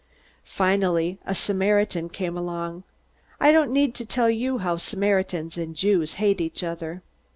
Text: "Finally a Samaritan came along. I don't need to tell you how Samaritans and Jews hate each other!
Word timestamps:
"Finally 0.49 1.19
a 1.27 1.35
Samaritan 1.35 2.09
came 2.09 2.35
along. 2.35 2.83
I 3.39 3.51
don't 3.51 3.69
need 3.71 3.93
to 3.93 4.03
tell 4.03 4.31
you 4.31 4.57
how 4.57 4.77
Samaritans 4.77 5.59
and 5.59 5.75
Jews 5.75 6.13
hate 6.13 6.41
each 6.41 6.63
other! 6.63 7.03